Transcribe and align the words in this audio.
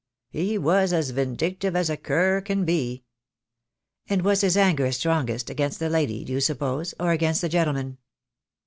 "He 0.31 0.57
was 0.57 0.93
as 0.93 1.11
vindictive 1.11 1.75
as 1.75 1.87
a 1.87 1.95
cur 1.95 2.41
can 2.41 2.65
be." 2.65 3.03
"And 4.09 4.23
was 4.23 4.41
his 4.41 4.57
anger 4.57 4.91
strongest 4.91 5.51
against 5.51 5.77
the 5.77 5.91
lady, 5.91 6.25
do 6.25 6.33
you 6.33 6.39
suppose, 6.39 6.95
or 6.99 7.11
against 7.11 7.41
the 7.41 7.49
gentleman?" 7.49 7.99